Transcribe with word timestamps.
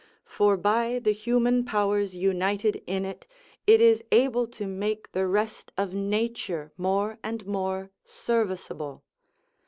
For 0.25 0.57
by 0.57 0.97
the 0.97 1.11
human 1.11 1.63
powers 1.63 2.15
united 2.15 2.81
in 2.87 3.05
it, 3.05 3.27
it 3.67 3.79
is 3.79 4.03
able 4.11 4.47
to 4.47 4.65
make 4.65 5.11
the 5.11 5.27
rest 5.27 5.71
of 5.77 5.93
nature 5.93 6.73
more 6.75 7.19
and 7.23 7.45
more 7.45 7.91
serviceable. 8.03 9.03